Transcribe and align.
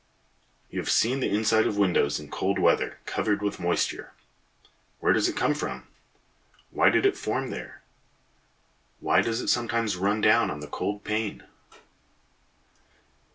You 0.71 0.79
have 0.79 0.89
seen 0.89 1.19
the 1.19 1.29
inside 1.29 1.67
of 1.67 1.77
windows 1.77 2.19
in 2.19 2.31
cold 2.31 2.57
weather 2.57 2.97
covered 3.05 3.43
with 3.43 3.59
moisture. 3.59 4.13
Where 4.99 5.13
does 5.13 5.29
it 5.29 5.35
come 5.37 5.53
from? 5.53 5.85
Why 6.71 6.89
did 6.89 7.05
it 7.05 7.15
form 7.15 7.51
there? 7.51 7.83
Why 8.99 9.21
does 9.21 9.41
it 9.41 9.49
sometimes 9.49 9.97
run 9.97 10.19
down 10.19 10.49
on 10.49 10.59
the 10.59 10.65
cold 10.67 11.03
pane? 11.03 11.43